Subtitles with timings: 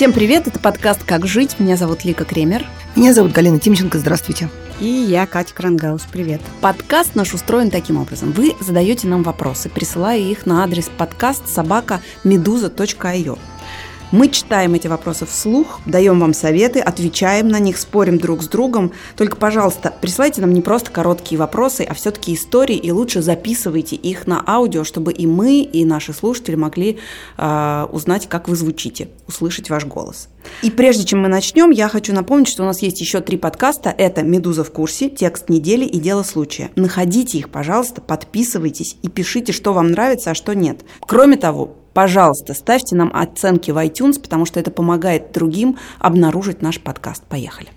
[0.00, 1.60] Всем привет, это подкаст «Как жить».
[1.60, 2.64] Меня зовут Лика Кремер.
[2.96, 4.48] Меня зовут Галина Тимченко, здравствуйте.
[4.80, 6.40] И я, Катя Крангаус, привет.
[6.62, 8.32] Подкаст наш устроен таким образом.
[8.32, 13.38] Вы задаете нам вопросы, присылая их на адрес подкаст собака meduza.io.
[14.12, 18.90] Мы читаем эти вопросы вслух, даем вам советы, отвечаем на них, спорим друг с другом.
[19.16, 24.26] Только, пожалуйста, присылайте нам не просто короткие вопросы, а все-таки истории, и лучше записывайте их
[24.26, 26.98] на аудио, чтобы и мы, и наши слушатели могли
[27.38, 30.28] э, узнать, как вы звучите, услышать ваш голос.
[30.62, 33.94] И прежде чем мы начнем, я хочу напомнить, что у нас есть еще три подкаста.
[33.96, 36.70] Это «Медуза в курсе», «Текст недели» и «Дело случая».
[36.74, 40.80] Находите их, пожалуйста, подписывайтесь и пишите, что вам нравится, а что нет.
[41.00, 46.80] Кроме того, Пожалуйста, ставьте нам оценки в iTunes, потому что это помогает другим обнаружить наш
[46.80, 47.24] подкаст.
[47.24, 47.68] Поехали.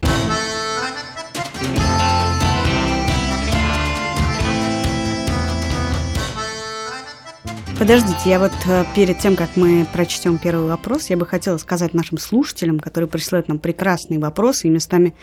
[7.79, 11.93] Подождите, я вот э, перед тем, как мы прочтем первый вопрос, я бы хотела сказать
[11.93, 15.15] нашим слушателям, которые присылают нам прекрасные вопросы и местами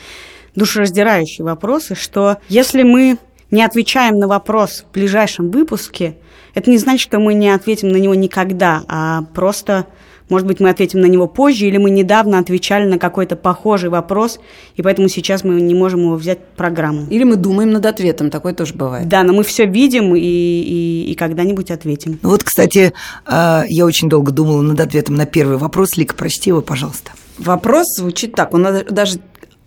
[0.56, 3.18] душераздирающие вопросы, что если мы
[3.50, 6.16] не отвечаем на вопрос в ближайшем выпуске,
[6.54, 9.86] это не значит, что мы не ответим на него никогда, а просто,
[10.28, 14.40] может быть, мы ответим на него позже, или мы недавно отвечали на какой-то похожий вопрос,
[14.74, 17.06] и поэтому сейчас мы не можем его взять в программу.
[17.10, 19.08] Или мы думаем над ответом, такое тоже бывает.
[19.08, 22.18] Да, но мы все видим и, и, и когда-нибудь ответим.
[22.22, 22.92] Ну вот, кстати,
[23.26, 25.96] а, я очень долго думала над ответом на первый вопрос.
[25.96, 27.12] Лика, прочти его, пожалуйста.
[27.38, 29.18] Вопрос звучит так, он даже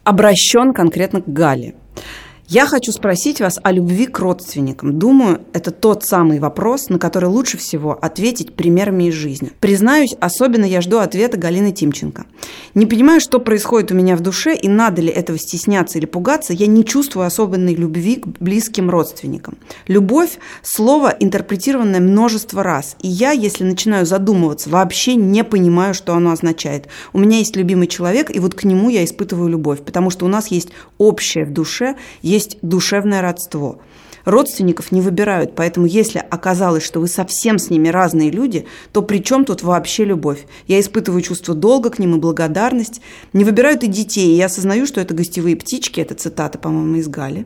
[0.03, 1.75] обращен конкретно к Гале.
[2.53, 4.99] Я хочу спросить вас о любви к родственникам.
[4.99, 9.49] Думаю, это тот самый вопрос, на который лучше всего ответить примерами из жизни.
[9.59, 12.27] Признаюсь, особенно я жду ответа Галины Тимченко.
[12.75, 16.53] Не понимаю, что происходит у меня в душе, и надо ли этого стесняться или пугаться,
[16.53, 19.57] я не чувствую особенной любви к близким родственникам.
[19.87, 26.29] Любовь– слово, интерпретированное множество раз, и я, если начинаю задумываться, вообще не понимаю, что оно
[26.29, 26.87] означает.
[27.13, 30.29] У меня есть любимый человек, и вот к нему я испытываю любовь, потому что у
[30.29, 30.69] нас есть
[30.99, 33.79] общее в душе, есть душевное родство.
[34.25, 39.17] Родственников не выбирают, поэтому если оказалось, что вы совсем с ними разные люди, то при
[39.19, 40.45] чем тут вообще любовь?
[40.65, 43.01] Я испытываю чувство долга к ним и благодарность.
[43.33, 47.07] Не выбирают и детей, и я осознаю, что это гостевые птички, это цитата, по-моему, из
[47.09, 47.45] Гали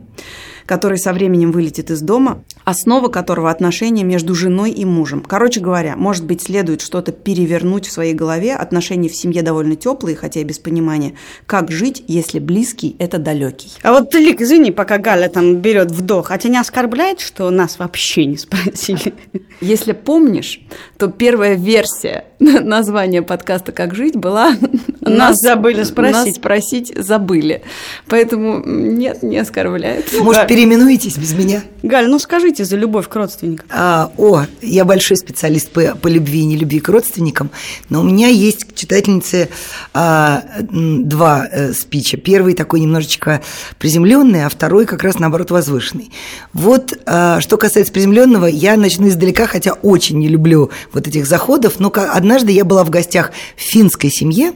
[0.67, 5.23] который со временем вылетит из дома, основа которого отношения между женой и мужем.
[5.27, 10.15] Короче говоря, может быть, следует что-то перевернуть в своей голове, отношения в семье довольно теплые,
[10.15, 11.13] хотя и без понимания,
[11.45, 13.71] как жить, если близкий– это далекий.
[13.81, 17.49] А вот ты, Лик, извини, пока Галя там берет вдох, а тебя не оскорбляет, что
[17.49, 19.13] нас вообще не спросили?
[19.61, 20.59] Если помнишь,
[20.97, 24.55] то первая версия названия подкаста «Как жить» была
[25.01, 26.25] нас, забыли спросить.
[26.25, 27.63] Нас спросить забыли.
[28.07, 30.05] Поэтому нет, не оскорбляет.
[30.19, 31.63] Может, переименуетесь без меня?
[31.81, 33.67] Галь, ну скажите за любовь к родственникам.
[33.71, 37.49] А, о, я большой специалист по, по любви и нелюбви к родственникам,
[37.89, 39.49] но у меня есть к читательнице
[39.93, 42.17] а, два э, спича.
[42.17, 43.41] Первый такой немножечко
[43.79, 46.11] приземленный, а второй как раз наоборот возвышенный.
[46.53, 51.79] Вот, а, что касается приземленного, я начну издалека, хотя очень не люблю вот этих заходов,
[51.79, 51.89] но
[52.27, 54.51] однажды я была в гостях в финской семье,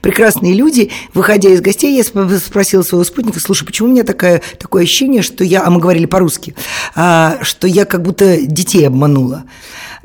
[0.00, 4.84] прекрасные люди, выходя из гостей, я спросила своего спутника, слушай, почему у меня такое, такое
[4.84, 6.54] ощущение, что я, а мы говорили по-русски,
[6.94, 9.44] а, что я как будто детей обманула.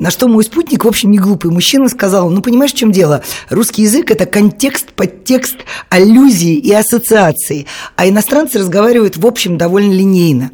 [0.01, 3.23] На что мой спутник, в общем, не глупый мужчина, сказал, ну, понимаешь, в чем дело?
[3.51, 5.57] Русский язык– это контекст, подтекст,
[5.89, 10.49] аллюзии и ассоциации, а иностранцы разговаривают, в общем, довольно линейно.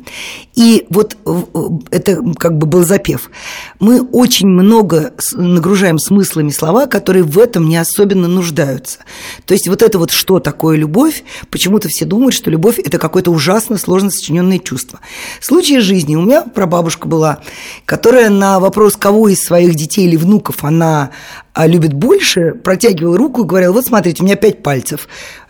[0.53, 1.15] И вот
[1.91, 3.31] это как бы был запев.
[3.79, 8.99] Мы очень много нагружаем смыслами слова, которые в этом не особенно нуждаются.
[9.45, 13.31] То есть вот это вот что такое любовь, почему-то все думают, что любовь– это какое-то
[13.31, 14.99] ужасно сложно сочиненное чувство.
[15.39, 16.15] Случай жизни.
[16.15, 17.39] У меня прабабушка была,
[17.85, 21.11] которая на вопрос, кого из своих детей или внуков она
[21.53, 25.07] а, любит больше, протягивала руку и говорила, вот смотрите, у меня пять пальцев,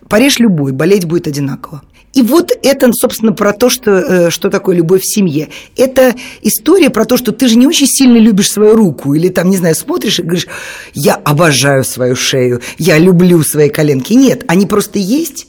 [0.08, 1.82] порежь любой, болеть будет одинаково.
[2.18, 5.50] И вот это, собственно, про то, что, э, что такое любовь в семье.
[5.76, 9.52] Это история про то, что ты же не очень сильно любишь свою руку, или там,
[9.52, 10.48] не знаю, смотришь и говоришь,
[10.96, 14.14] я обожаю свою шею, я люблю свои коленки.
[14.14, 15.46] Нет, они просто есть,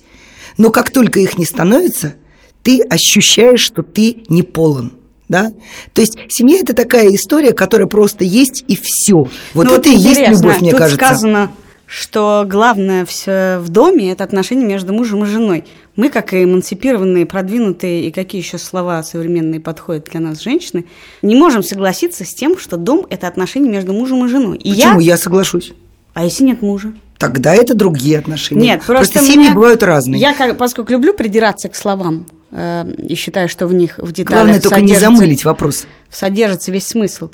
[0.58, 2.16] но как только их не становится,
[2.62, 4.92] ты ощущаешь, что ты не полон
[5.28, 5.52] да?
[5.92, 9.28] То есть семья это такая история, которая просто есть и все.
[9.54, 11.04] Вот ну, это и есть любовь, мне Тут кажется.
[11.04, 11.50] сказано,
[11.88, 15.64] что главное все в доме это отношения между мужем и женой.
[15.96, 20.84] Мы, как и эмансипированные, продвинутые и какие еще слова современные подходят для нас женщины,
[21.22, 24.58] не можем согласиться с тем, что дом это отношения между мужем и женой.
[24.58, 25.00] И Почему?
[25.00, 25.12] Я...
[25.12, 25.72] я соглашусь.
[26.12, 26.92] А если нет мужа?
[27.16, 28.60] Тогда это другие отношения.
[28.60, 29.54] Нет, просто, просто семьи меня...
[29.54, 30.20] бывают разные.
[30.20, 34.60] Я, поскольку люблю придираться к словам, Э, и считаю, что в них в деталях Главное
[34.60, 35.86] только не замылить вопрос.
[36.10, 37.30] Содержится весь смысл.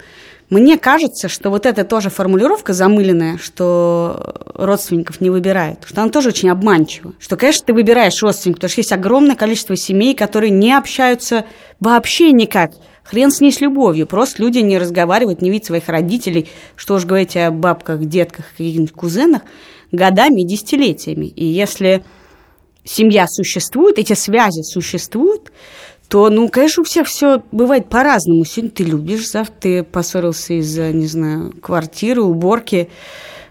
[0.54, 6.28] Мне кажется, что вот эта тоже формулировка замыленная, что родственников не выбирают, что она тоже
[6.28, 7.12] очень обманчива.
[7.18, 11.44] Что, конечно, ты выбираешь родственников, потому что есть огромное количество семей, которые не общаются
[11.80, 12.70] вообще никак.
[13.02, 14.06] Хрен с ней с любовью.
[14.06, 16.48] Просто люди не разговаривают, не видят своих родителей.
[16.76, 19.42] Что уж говорить о бабках, детках, каких-нибудь кузенах
[19.90, 21.26] годами и десятилетиями.
[21.26, 22.04] И если
[22.84, 25.50] семья существует, эти связи существуют,
[26.14, 28.44] то, ну, конечно, у всех все бывает по-разному.
[28.44, 32.88] Сегодня ты любишь, завтра ты поссорился из-за, не знаю, квартиры, уборки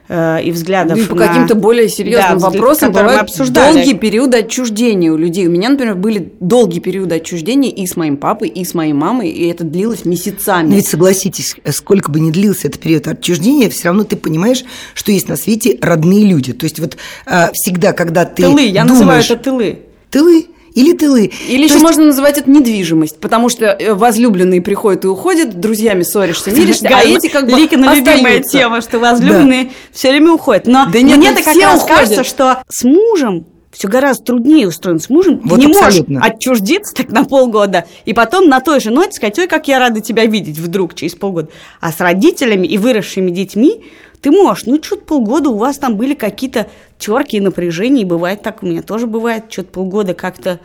[0.08, 1.28] э, и взглядов ну, и по на...
[1.28, 3.74] каким-то более серьезным Да, вопросам бывают обсуждали.
[3.74, 5.46] долгие периоды отчуждения у людей.
[5.46, 9.28] У меня, например, были долгие периоды отчуждения и с моим папой, и с моей мамой,
[9.28, 10.70] и это длилось месяцами.
[10.70, 14.64] Но ведь согласитесь, сколько бы ни длился этот период отчуждения, все равно ты понимаешь,
[14.94, 16.54] что есть на свете родные люди.
[16.54, 16.96] То есть вот
[17.26, 19.80] а, всегда, когда ты тылы, я думаешь, называю это тылы.
[20.10, 20.46] тылы
[20.76, 21.32] или тылы.
[21.48, 25.60] Или То еще есть- можно называть это недвижимость, потому что э, возлюбленные приходят и уходят,
[25.60, 30.68] друзьями ссоришься, миришься, а эти как бы Ликина любимая тема, что возлюбленные все время уходят.
[30.68, 31.98] Но Да нет, мне-то как все раз уходят.
[32.00, 35.00] кажется, что с мужем все гораздо труднее устроен.
[35.00, 36.20] С мужем Вот ты не абсолютно.
[36.20, 39.80] можешь отчуждиться так на полгода, и потом на той же ноте сказать, ой, как я
[39.80, 41.50] рада тебя видеть вдруг через полгода.
[41.82, 43.84] А с родителями и выросшими детьми
[44.24, 46.68] ты можешь, ну, что-то полгода у вас там были какие-то
[46.98, 50.62] терки и напряжения, и бывает так, у меня тоже бывает, что-то полгода как-то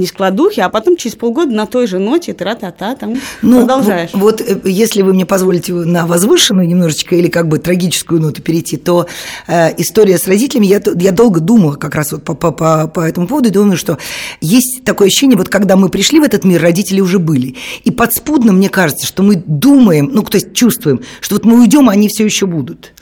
[0.00, 4.10] не складухи, а потом через полгода на той же ноте тра-та-та там Ну, продолжаешь.
[4.12, 8.76] Вот, э, если вы мне позволите на возвышенную немножечко или как бы трагическую ноту перейти,
[8.76, 9.06] то
[9.46, 13.00] э, история с родителями, я, я долго думала как раз вот по, по, по, по
[13.00, 13.98] этому поводу, и думаю, что
[14.40, 17.56] есть такое ощущение, вот когда мы пришли в этот мир, родители уже были.
[17.84, 21.88] И подспудно мне кажется, что мы думаем, ну, то есть чувствуем, что вот мы уйдем,
[21.88, 22.92] а они все еще будут.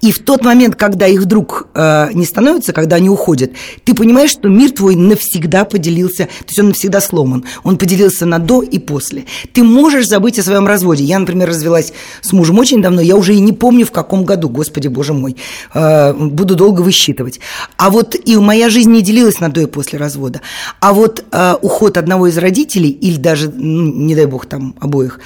[0.00, 3.52] И в тот момент, когда их вдруг э, не становится, когда они уходят,
[3.84, 7.44] ты понимаешь, что мир твой навсегда поделился, то есть он навсегда сломан.
[7.62, 9.24] Он поделился на до и после.
[9.52, 11.04] Ты можешь забыть о своем разводе.
[11.04, 14.48] Я, например, развелась с мужем очень давно, я уже и не помню, в каком году,
[14.48, 15.36] господи, боже мой.
[15.74, 17.40] Э, буду долго высчитывать.
[17.76, 20.40] А вот и моя жизнь не делилась на до и после развода.
[20.80, 25.20] А вот э, уход одного из родителей, или даже, ну, не дай бог, там обоих,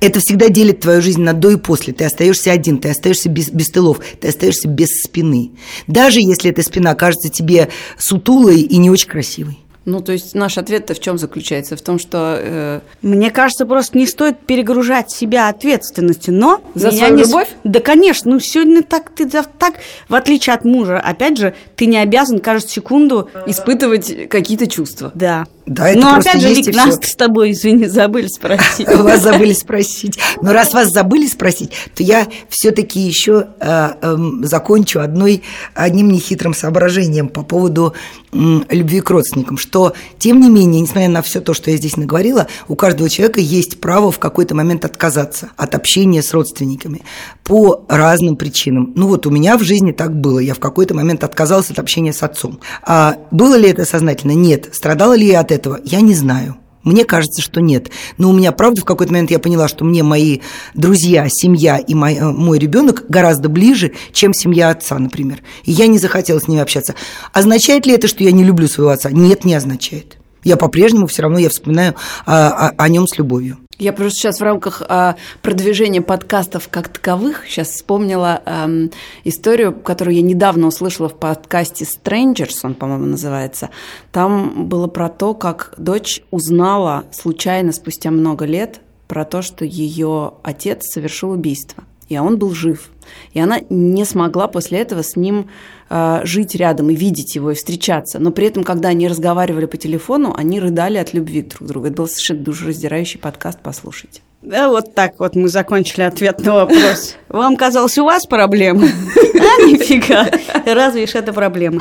[0.00, 1.92] это всегда делит твою жизнь на до и после.
[1.92, 5.52] Ты остаешься один, ты остаешься без, без тылов, ты остаешься без спины.
[5.86, 7.68] Даже если эта спина кажется тебе
[7.98, 9.58] сутулой и не очень красивой.
[9.90, 11.76] Ну, то есть наш ответ-то в чем заключается?
[11.76, 16.60] В том, что э, Мне кажется, просто не стоит перегружать себя ответственностью, но...
[16.76, 17.48] За меня свою не любовь?
[17.64, 19.74] Да, конечно, ну сегодня так, ты так,
[20.08, 23.28] в отличие от мужа, опять же, ты не обязан каждую секунду...
[23.46, 25.10] испытывать какие-то чувства.
[25.14, 25.46] Да.
[25.70, 28.88] Да, это Но опять же, Лик, нас с тобой, извини, забыли спросить.
[28.92, 30.18] Вас забыли спросить.
[30.42, 35.44] Но раз вас забыли спросить, то я все-таки еще э, эм, закончу одной,
[35.74, 37.94] одним нехитрым соображением по поводу
[38.32, 39.79] любви к родственникам, что,
[40.18, 43.80] тем не менее, несмотря на все то, что я здесь наговорила, у каждого человека есть
[43.80, 47.02] право в какой-то момент отказаться от общения с родственниками
[47.44, 48.92] по разным причинам.
[48.94, 50.38] Ну вот у меня в жизни так было.
[50.38, 52.60] Я в какой-то момент отказалась от общения с отцом.
[52.82, 54.32] А было ли это сознательно?
[54.32, 54.68] Нет.
[54.72, 55.80] Страдала ли я от этого?
[55.84, 56.56] Я не знаю.
[56.82, 57.90] Мне кажется, что нет.
[58.16, 60.40] Но у меня, правда, в какой-то момент я поняла, что мне мои
[60.74, 65.40] друзья, семья и мой, э, мой ребенок гораздо ближе, чем семья отца, например.
[65.64, 66.94] И я не захотела с ними общаться.
[67.32, 69.10] Означает ли это, что я не люблю своего отца?
[69.10, 70.16] Нет, не означает.
[70.42, 71.94] Я по-прежнему все равно я вспоминаю
[72.24, 73.58] а, о, о нем с любовью.
[73.80, 78.90] Я просто сейчас в рамках а, продвижения подкастов как таковых сейчас вспомнила ам,
[79.24, 83.70] историю, которую я недавно услышала в подкасте Strangers, он, по-моему, называется.
[84.12, 90.34] Там было про то, как дочь узнала случайно спустя много лет про то, что ее
[90.42, 92.90] отец совершил убийство, и он был жив.
[93.32, 95.48] И она не смогла после этого с ним
[95.88, 98.18] э, жить рядом и видеть его и встречаться.
[98.18, 101.86] Но при этом, когда они разговаривали по телефону, они рыдали от любви друг к другу.
[101.86, 104.20] Это был совершенно душераздирающий подкаст, послушайте.
[104.42, 107.14] Да, вот так вот мы закончили ответ на вопрос.
[107.28, 108.90] Вам казалось, у вас проблемы?
[109.40, 110.28] А, нифига.
[110.66, 111.80] Разве ж это проблема?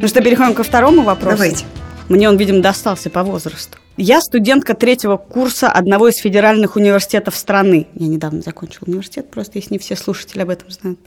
[0.00, 1.36] Ну что, переходим ко второму вопросу.
[1.36, 1.64] Давайте.
[2.08, 3.78] Мне он, видимо, достался по возрасту.
[3.96, 7.88] Я студентка третьего курса одного из федеральных университетов страны.
[7.94, 11.00] Я недавно закончила университет, просто если не все слушатели об этом знают.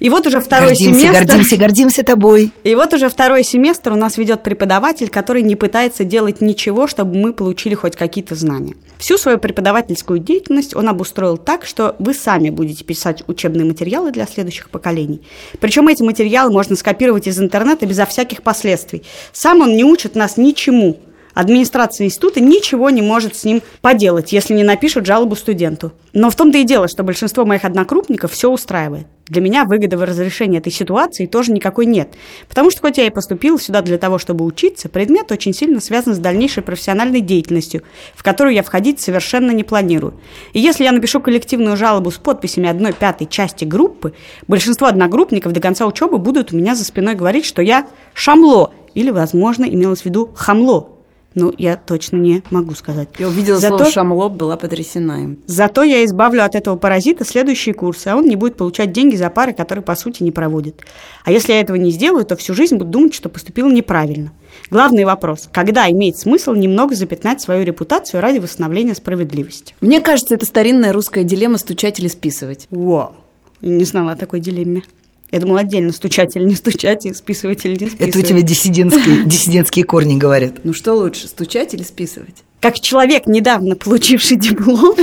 [0.00, 1.26] И вот уже второй гордимся, семестр...
[1.26, 2.52] гордимся, гордимся тобой.
[2.64, 7.16] И вот уже второй семестр у нас ведет преподаватель, который не пытается делать ничего, чтобы
[7.16, 8.74] мы получили хоть какие-то знания.
[8.98, 14.26] Всю свою преподавательскую деятельность он обустроил так, что вы сами будете писать учебные материалы для
[14.26, 15.20] следующих поколений.
[15.60, 19.02] Причем эти материалы можно скопировать из интернета безо всяких последствий.
[19.32, 20.98] Сам он не учит нас ничему,
[21.40, 25.92] администрация института ничего не может с ним поделать, если не напишут жалобу студенту.
[26.12, 29.06] Но в том-то и дело, что большинство моих однокрупников все устраивает.
[29.26, 32.14] Для меня выгоды в разрешении этой ситуации тоже никакой нет.
[32.48, 36.14] Потому что хоть я и поступила сюда для того, чтобы учиться, предмет очень сильно связан
[36.14, 37.82] с дальнейшей профессиональной деятельностью,
[38.16, 40.20] в которую я входить совершенно не планирую.
[40.52, 44.14] И если я напишу коллективную жалобу с подписями одной пятой части группы,
[44.48, 49.10] большинство одногруппников до конца учебы будут у меня за спиной говорить, что я шамло, или,
[49.10, 50.99] возможно, имелось в виду хамло,
[51.34, 53.08] ну, я точно не могу сказать.
[53.18, 53.78] Я увидела Зато...
[53.78, 55.38] слово «шамлоп», была потрясена им.
[55.46, 59.30] Зато я избавлю от этого паразита следующие курсы, а он не будет получать деньги за
[59.30, 60.82] пары, которые, по сути, не проводит.
[61.24, 64.32] А если я этого не сделаю, то всю жизнь буду думать, что поступил неправильно.
[64.70, 69.74] Главный вопрос– когда имеет смысл немного запятнать свою репутацию ради восстановления справедливости?
[69.80, 72.66] Мне кажется, это старинная русская дилемма «стучать или списывать».
[72.70, 73.14] Вау,
[73.60, 74.82] не знала о такой дилемме.
[75.30, 78.08] Я думала, отдельно стучать или не стучать, и списывать или не списывать.
[78.08, 80.64] Это у тебя диссидентские, диссидентские корни говорят.
[80.64, 82.42] Ну что лучше, стучать или списывать?
[82.60, 84.96] Как человек, недавно получивший диплом,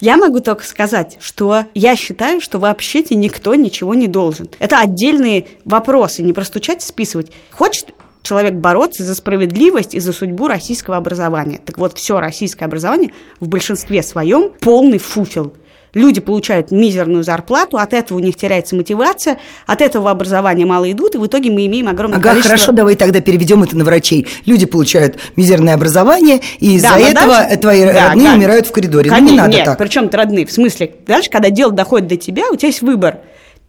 [0.00, 4.48] я могу только сказать, что я считаю, что вообще-то никто ничего не должен.
[4.58, 7.30] Это отдельные вопросы, не простучать и списывать.
[7.50, 11.60] Хочет человек бороться за справедливость и за судьбу российского образования.
[11.64, 15.52] Так вот, все российское образование в большинстве своем полный фуфел–
[15.96, 21.14] Люди получают мизерную зарплату, от этого у них теряется мотивация, от этого образования мало идут,
[21.14, 22.50] и в итоге мы имеем огромное ага, количество...
[22.50, 24.26] хорошо, давай тогда переведем это на врачей.
[24.44, 27.56] Люди получают мизерное образование, и из-за этого дальше...
[27.56, 28.36] твои да, родные как...
[28.36, 29.08] умирают в коридоре.
[29.08, 29.78] Конечно, ну, не надо нет, так.
[29.78, 33.20] причем ты родные, в смысле, дальше, когда дело доходит до тебя, у тебя есть выбор.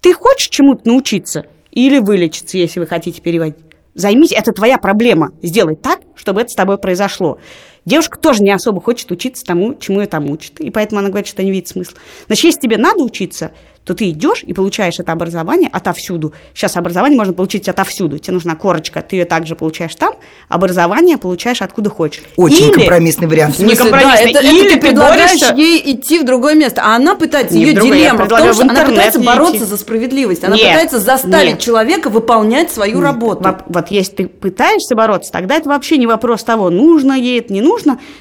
[0.02, 3.56] Ты хочешь чему-то научиться или вылечиться, если вы хотите переводить?
[3.94, 5.32] Займись, это твоя проблема.
[5.42, 7.40] Сделай так, чтобы это с тобой произошло.
[7.88, 10.60] Девушка тоже не особо хочет учиться тому, чему ее там учат.
[10.60, 11.98] И поэтому она говорит, что не видит смысла.
[12.28, 13.52] Значит, если тебе надо учиться,
[13.88, 16.34] то ты идешь и получаешь это образование отовсюду.
[16.54, 18.20] Сейчас образование можно получить отовсюду.
[18.20, 20.16] Тебе нужна корочка, ты ее также получаешь там,
[20.50, 22.24] образование получаешь откуда хочешь.
[22.36, 22.74] Очень Или...
[22.74, 23.58] компромиссный вариант.
[23.60, 24.34] Не компромиссный.
[24.34, 25.54] Да, это, Или это ты предлагаешь борешься...
[25.56, 28.84] ей идти в другое место, а она пытается, не ее дилемма в том, что она
[28.84, 30.44] пытается бороться за справедливость.
[30.44, 31.60] Она нет, пытается заставить нет.
[31.60, 33.04] человека выполнять свою нет.
[33.06, 33.44] работу.
[33.44, 37.54] Вот, вот если ты пытаешься бороться, тогда это вообще не вопрос того, нужно ей это,
[37.54, 37.77] не нужно.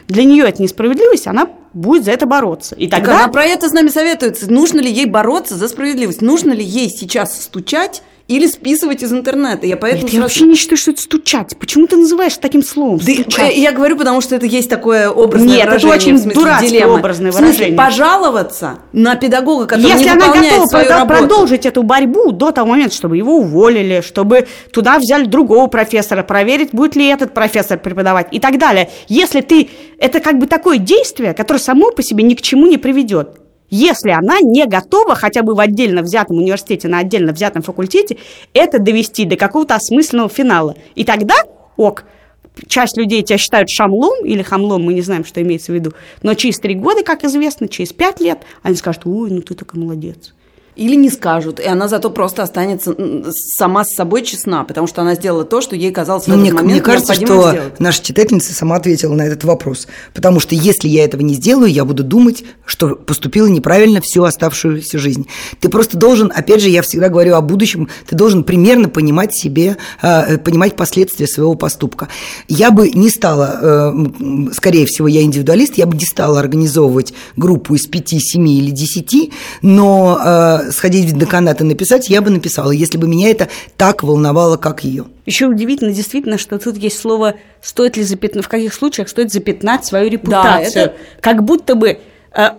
[0.09, 2.75] Для нее это несправедливость, она будет за это бороться.
[2.75, 3.13] И тогда...
[3.13, 4.51] Так она про это с нами советуется.
[4.51, 6.23] Нужно ли ей бороться за справедливость?
[6.23, 9.67] Нужно ли ей сейчас стучать или списывать из интернета.
[9.67, 10.17] Я поэтому Нет, сразу...
[10.17, 11.57] я вообще не считаю, что это стучать.
[11.59, 12.99] Почему ты называешь таким словом?
[12.99, 15.97] Да, я, я говорю, потому что это есть такое образное Нет, выражение.
[15.97, 16.99] это очень дурацкое дилеммы.
[16.99, 17.53] образное выражение.
[17.53, 21.21] В смысле, пожаловаться на педагога, который Если не она готова свою работу.
[21.21, 26.71] продолжить эту борьбу до того момента, чтобы его уволили, чтобы туда взяли другого профессора, проверить,
[26.73, 28.91] будет ли этот профессор преподавать и так далее.
[29.09, 29.71] Если ты...
[29.99, 33.39] Это как бы такое действие, которое само по себе ни к чему не приведет.
[33.71, 38.19] Если она не готова хотя бы в отдельно взятом университете, на отдельно взятом факультете,
[38.53, 40.77] это довести до какого-то осмысленного финала.
[40.95, 41.35] И тогда,
[41.77, 42.05] ок,
[42.69, 45.93] часть людей тебя считают шамлом или хамлом, мы не знаем, что имеется в виду,
[46.23, 49.81] но через три года, как известно, через пять лет, они скажут, ой, ну ты такой
[49.81, 50.33] молодец.
[50.77, 52.95] Или не скажут, и она зато просто останется
[53.57, 56.43] сама с собой честна, потому что она сделала то, что ей казалось в Но этот
[56.43, 57.81] мне, момент Мне кажется, что сделать.
[57.81, 59.89] наша читательница сама ответила на этот вопрос.
[60.13, 64.99] Потому что если я этого не сделаю, я буду думать, что поступила неправильно всю оставшуюся
[64.99, 65.27] жизнь.
[65.61, 69.79] Ты просто должен, опять же, я всегда говорю о будущем, ты должен примерно понимать себе,
[70.03, 72.09] э, понимать последствия своего поступка.
[72.49, 77.75] Я бы не стала, э, скорее всего, я индивидуалист, я бы не стала организовывать группу
[77.75, 80.21] из пяти, семи или десяти, но
[80.71, 84.85] сходить в деканат и написать, я бы написала, если бы меня это так волновало, как
[84.85, 85.07] ее.
[85.25, 89.85] Еще удивительно действительно, что тут есть слово «стоит ли запятнать», в каких случаях стоит запятнать
[89.85, 90.73] свою репутацию.
[90.73, 90.95] Да, это...
[91.21, 91.99] Как будто бы
[92.35, 92.51] э,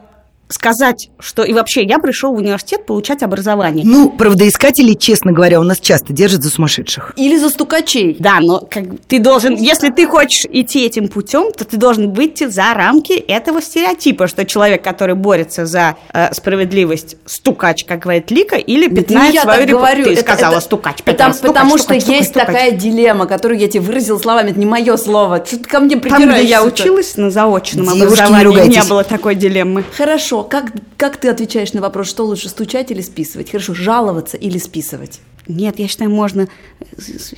[0.49, 3.85] сказать, что и вообще я пришел в университет получать образование.
[3.85, 7.13] Ну, правдоискатели, честно говоря, у нас часто держат за сумасшедших.
[7.17, 8.15] Или за стукачей.
[8.19, 12.47] Да, но как, ты должен, если ты хочешь идти этим путем, то ты должен выйти
[12.47, 18.55] за рамки этого стереотипа, что человек, который борется за э, справедливость, стукач, как говорит Лика,
[18.55, 20.05] или пятнает я свою репутацию.
[20.05, 21.03] Ты это, сказала это, стукач.
[21.03, 22.47] Потому, стукач, потому стукач, что стукач, есть стукач.
[22.47, 25.43] такая дилемма, которую я тебе выразила словами, это не мое слово.
[25.45, 29.03] Что ты ко мне Там, где я училась на заочном Девушки, образовании, не, не было
[29.03, 29.83] такой дилеммы.
[29.95, 33.51] Хорошо, как, как ты отвечаешь на вопрос, что лучше, стучать или списывать?
[33.51, 35.19] Хорошо, жаловаться или списывать?
[35.47, 36.49] Нет, я считаю, можно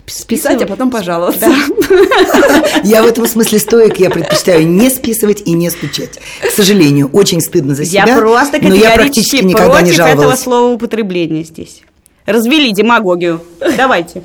[0.08, 1.48] списать, а потом пожаловаться.
[2.84, 6.20] Я в этом смысле стоек, я предпочитаю не списывать и не стучать.
[6.42, 10.26] К сожалению, очень стыдно за себя, я просто но я практически никогда не жаловалась.
[10.26, 11.82] этого слова употребления здесь.
[12.26, 13.42] Развели демагогию.
[13.78, 14.24] Давайте.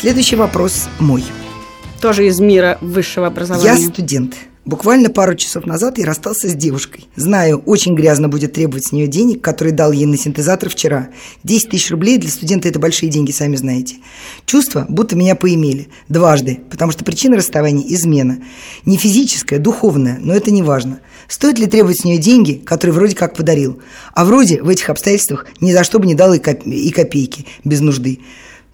[0.00, 1.24] Следующий вопрос мой.
[2.00, 3.66] Тоже из мира высшего образования.
[3.66, 4.36] Я студент.
[4.64, 7.08] Буквально пару часов назад я расстался с девушкой.
[7.16, 11.08] Знаю, очень грязно будет требовать с нее денег, которые дал ей на синтезатор вчера.
[11.42, 13.96] 10 тысяч рублей для студента– это большие деньги, сами знаете.
[14.46, 15.88] Чувство, будто меня поимели.
[16.08, 18.38] Дважды, потому что причина расставания– измена.
[18.84, 21.00] Не физическая, духовная, но это не важно.
[21.26, 23.80] Стоит ли требовать с нее деньги, которые вроде как подарил?
[24.14, 28.20] А вроде в этих обстоятельствах ни за что бы не дал и копейки без нужды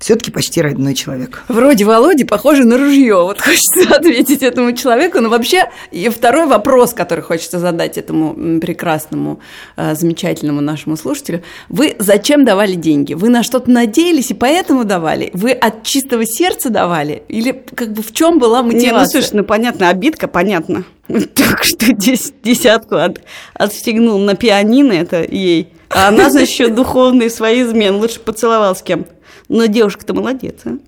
[0.05, 1.45] все-таки почти родной человек.
[1.49, 3.23] Вроде Володи похоже на ружье.
[3.23, 5.19] Вот хочется ответить этому человеку.
[5.21, 9.41] Но вообще, и второй вопрос, который хочется задать этому прекрасному,
[9.77, 11.43] э, замечательному нашему слушателю.
[11.71, 13.15] Вы зачем давали деньги?
[13.15, 15.31] Вы на что-то надеялись и поэтому давали?
[15.33, 17.23] Вы от чистого сердца давали?
[17.29, 18.93] Или как бы в чем была мотивация?
[18.93, 20.85] Не, ну слушай, ну понятно, обидка, понятно.
[21.35, 23.23] Так что десятку от,
[23.55, 25.71] отстегнул на пианино это ей.
[25.95, 27.99] А она, значит, еще духовные свои измены.
[27.99, 29.07] Лучше поцеловал с кем
[29.49, 30.79] но девушка-то молодец, а?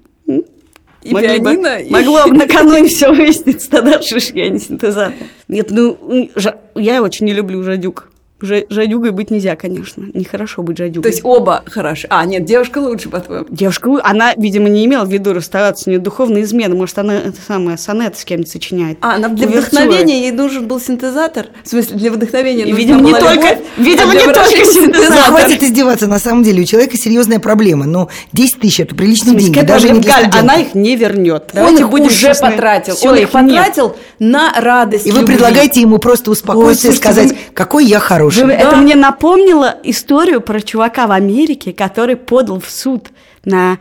[1.02, 1.90] И Могли пианино, бы, и...
[1.90, 5.14] Могло бы накануне все выяснить, тогда шишки, а не синтезатор.
[5.47, 6.31] Нет, ну,
[6.75, 8.11] я очень не люблю жадюк.
[8.40, 10.05] Жадюгой быть нельзя, конечно.
[10.12, 11.02] Нехорошо быть жадюгой.
[11.02, 12.07] То есть оба хороши.
[12.11, 13.47] А, нет, девушка лучше, по-твоему.
[13.49, 14.02] Девушка лучше.
[14.05, 16.75] Она, видимо, не имела в виду расставаться с ней духовной измены.
[16.75, 18.99] Может, она это самое сонет с кем-то сочиняет.
[19.00, 21.47] А, она для вдохновения ей нужен был синтезатор?
[21.64, 25.16] В смысле, для вдохновения И, видимо, не только, любовь, видимо, а не только синтезатор.
[25.16, 26.07] Ну, хватит издеваться.
[26.07, 27.87] На самом деле у человека серьезная проблема.
[27.87, 29.66] Но 10 тысяч– это приличные смысле, деньги.
[29.66, 31.52] Даже не для она их не вернет.
[31.55, 32.50] Он их уже честны.
[32.50, 32.97] потратил.
[32.97, 34.33] Все, Он их потратил нет.
[34.33, 38.25] на радость И вы предлагаете ему просто успокоиться и сказать, какой я хороший.
[38.35, 38.52] Да.
[38.52, 43.09] Это мне напомнила историю про чувака в Америке, который подал в суд
[43.45, 43.78] на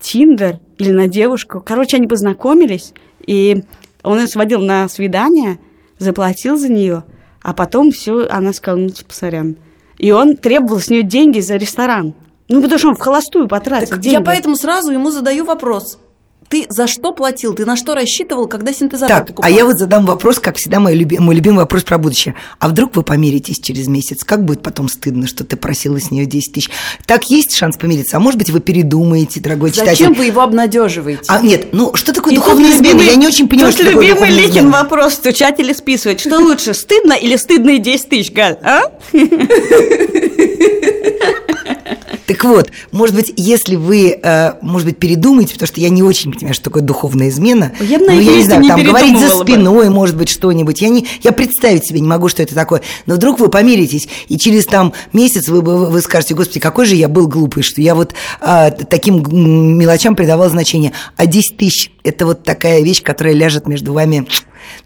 [0.00, 1.62] Тиндер или на девушку.
[1.64, 2.92] Короче, они познакомились,
[3.26, 3.64] и
[4.02, 5.58] он ее сводил на свидание,
[5.98, 7.04] заплатил за нее,
[7.42, 9.56] а потом все, она сказала, ну, типа, сорян.
[9.98, 12.14] И он требовал с нее деньги за ресторан.
[12.48, 14.14] Ну, потому что он в холостую потратил так деньги.
[14.14, 15.98] Я поэтому сразу ему задаю вопрос.
[16.48, 17.54] Ты за что платил?
[17.54, 19.50] Ты на что рассчитывал, когда синтезатор так, покупал?
[19.50, 22.34] а я вот задам вопрос, как всегда, мой, люби, мой любимый вопрос про будущее.
[22.58, 24.24] А вдруг вы помиритесь через месяц?
[24.24, 26.70] Как будет потом стыдно, что ты просила с нее 10 тысяч?
[27.06, 28.16] Так есть шанс помириться?
[28.16, 30.04] А может быть, вы передумаете, дорогой Зачем читатель?
[30.04, 31.22] Зачем вы его обнадеживаете?
[31.28, 33.02] А нет, ну что такое И духовная измена?
[33.02, 36.20] Я не очень понимаю, что такое любимый Ликин вопрос стучать или списывать.
[36.20, 38.58] Что лучше, стыдно или стыдные 10 тысяч, Галь?
[38.62, 38.82] А?
[42.26, 46.32] Так вот, может быть, если вы, э, может быть, передумаете, потому что я не очень
[46.32, 47.72] понимаю, что такое духовная измена.
[47.80, 49.94] Я, ну, я не знаю, не там говорить за спиной, бы.
[49.94, 50.82] может быть, что-нибудь.
[50.82, 52.82] Я, не, я представить себе не могу, что это такое.
[53.06, 56.96] Но вдруг вы помиритесь, и через там месяц вы, вы, вы скажете, господи, какой же
[56.96, 59.22] я был глупый, что я вот э, таким
[59.78, 60.92] мелочам придавал значение.
[61.16, 64.26] А 10 тысяч– это вот такая вещь, которая ляжет между вами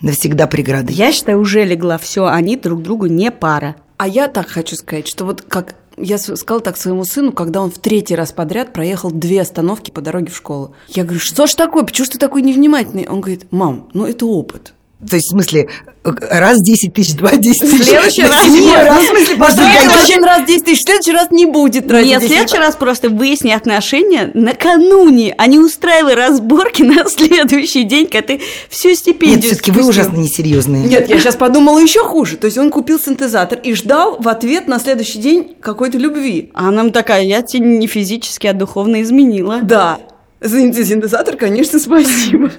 [0.03, 0.95] навсегда преградой.
[0.95, 3.77] Я считаю, уже легла все, они друг другу не пара.
[3.97, 7.71] А я так хочу сказать, что вот как я сказала так своему сыну, когда он
[7.71, 10.75] в третий раз подряд проехал две остановки по дороге в школу.
[10.89, 13.07] Я говорю, что ж такое, почему ж ты такой невнимательный?
[13.09, 14.75] Он говорит, мам, ну это опыт.
[15.09, 15.69] То есть, в смысле,
[16.05, 17.81] раз 10 тысяч, два 10 тысяч.
[17.81, 18.85] В следующий раз нет.
[18.85, 22.27] Раз, в смысле, следующий раз 10 тысяч, в следующий раз не будет тратить Нет, в
[22.27, 28.41] следующий раз просто выясни отношения накануне, а не устраивай разборки на следующий день, когда ты
[28.69, 30.85] всю стипендию Нет, все-таки вы ужасно несерьезные.
[30.85, 32.37] Нет, я сейчас подумала еще хуже.
[32.37, 36.51] То есть он купил синтезатор и ждал в ответ на следующий день какой-то любви.
[36.53, 39.61] А нам такая, я тебе не физически, а духовно изменила.
[39.63, 39.99] Да.
[40.43, 42.51] За синтезатор, конечно, спасибо.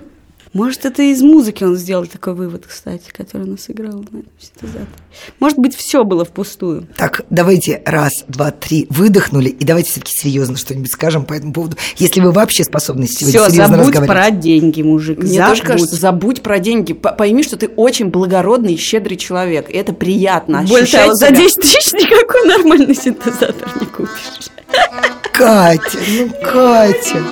[0.54, 4.88] Может, это из музыки он сделал такой вывод, кстати, который он сыграл на этом синтезаторе.
[5.40, 6.88] Может быть, все было впустую.
[6.98, 11.78] Так, давайте раз, два, три выдохнули, и давайте все-таки серьезно что-нибудь скажем по этому поводу,
[11.98, 15.20] если вы вообще способны сегодня Всё, серьезно забудь про деньги, мужик.
[15.20, 15.50] Мне забудь.
[15.50, 16.92] тоже кажется, забудь про деньги.
[16.92, 19.70] Пойми, что ты очень благородный и щедрый человек.
[19.70, 20.66] И это приятно.
[20.68, 21.16] Больше себя...
[21.16, 24.50] за 10 тысяч никакой нормальный синтезатор не купишь.
[25.32, 27.24] Катя, ну Катя.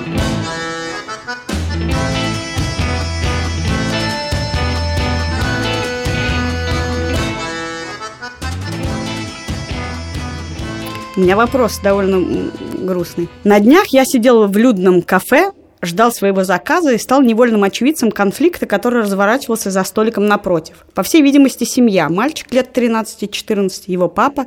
[11.16, 13.28] У меня вопрос довольно грустный.
[13.42, 15.50] На днях я сидела в людном кафе,
[15.82, 20.86] ждал своего заказа и стал невольным очевидцем конфликта, который разворачивался за столиком напротив.
[20.94, 22.08] По всей видимости, семья.
[22.08, 24.46] Мальчик лет 13-14, его папа,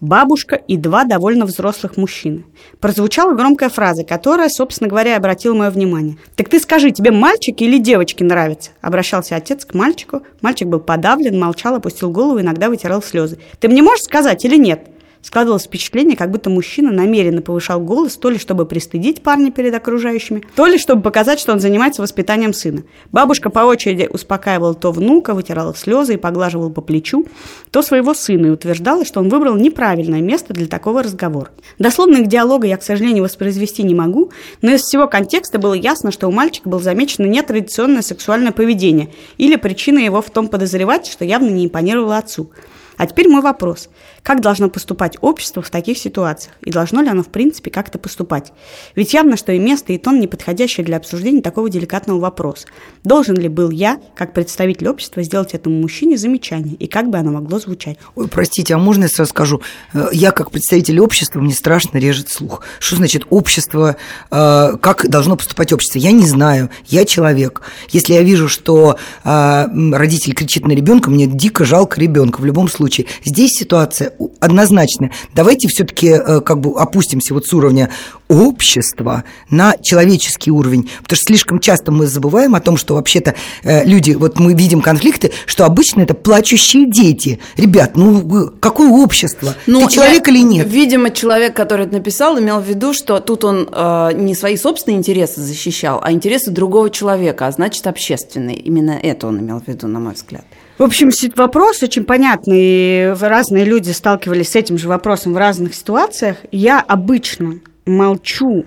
[0.00, 2.44] бабушка и два довольно взрослых мужчины.
[2.80, 6.18] Прозвучала громкая фраза, которая, собственно говоря, обратила мое внимание.
[6.36, 10.22] «Так ты скажи, тебе мальчики или девочки нравятся?» Обращался отец к мальчику.
[10.42, 13.38] Мальчик был подавлен, молчал, опустил голову, иногда вытирал слезы.
[13.58, 14.90] «Ты мне можешь сказать или нет?»
[15.24, 20.44] Складывалось впечатление, как будто мужчина намеренно повышал голос, то ли чтобы пристыдить парня перед окружающими,
[20.54, 22.82] то ли чтобы показать, что он занимается воспитанием сына.
[23.10, 27.26] Бабушка по очереди успокаивала то внука, вытирала слезы и поглаживала по плечу,
[27.70, 31.48] то своего сына и утверждала, что он выбрал неправильное место для такого разговора.
[31.78, 36.10] Дословно их диалога я, к сожалению, воспроизвести не могу, но из всего контекста было ясно,
[36.10, 39.08] что у мальчика было замечено нетрадиционное сексуальное поведение
[39.38, 42.50] или причина его в том подозревать, что явно не импонировало отцу.
[42.96, 43.88] А теперь мой вопрос.
[44.22, 46.54] Как должно поступать общество в таких ситуациях?
[46.62, 48.52] И должно ли оно, в принципе, как-то поступать?
[48.94, 52.66] Ведь явно, что и место, и тон неподходящие для обсуждения такого деликатного вопроса.
[53.02, 56.74] Должен ли был я, как представитель общества, сделать этому мужчине замечание?
[56.74, 57.98] И как бы оно могло звучать?
[58.14, 59.60] Ой, простите, а можно я сразу скажу?
[59.92, 62.62] Э, я, как представитель общества, мне страшно режет слух.
[62.78, 63.96] Что значит общество?
[64.30, 65.98] Э, как должно поступать общество?
[65.98, 66.70] Я не знаю.
[66.86, 67.62] Я человек.
[67.90, 72.68] Если я вижу, что э, родитель кричит на ребенка, мне дико жалко ребенка в любом
[72.68, 72.83] случае.
[73.24, 75.10] Здесь ситуация однозначно.
[75.34, 77.90] Давайте все-таки э, как бы опустимся вот с уровня
[78.28, 83.84] общества на человеческий уровень, потому что слишком часто мы забываем о том, что вообще-то э,
[83.84, 87.38] люди, вот мы видим конфликты, что обычно это плачущие дети.
[87.56, 89.54] Ребят, ну какое общество?
[89.66, 90.66] Ну, Ты человек я, или нет?
[90.68, 94.98] Видимо, человек, который это написал, имел в виду, что тут он э, не свои собственные
[94.98, 98.56] интересы защищал, а интересы другого человека, а значит общественные.
[98.56, 100.44] Именно это он имел в виду, на мой взгляд.
[100.78, 103.12] В общем, вопрос очень понятный.
[103.12, 106.38] Разные люди сталкивались с этим же вопросом в разных ситуациях.
[106.50, 108.64] Я обычно молчу,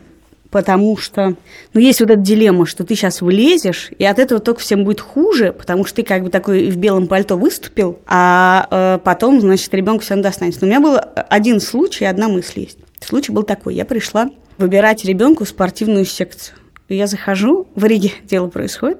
[0.49, 1.35] потому что,
[1.73, 5.01] ну, есть вот эта дилемма, что ты сейчас вылезешь, и от этого только всем будет
[5.01, 9.73] хуже, потому что ты как бы такой в белом пальто выступил, а э, потом, значит,
[9.73, 10.61] ребенку всем достанется.
[10.61, 10.97] Но у меня был
[11.29, 12.79] один случай, одна мысль есть.
[12.99, 13.75] Случай был такой.
[13.75, 16.57] Я пришла выбирать ребенку спортивную секцию.
[16.89, 18.99] Я захожу, в Риге дело происходит,